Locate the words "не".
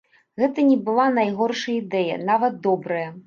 0.69-0.77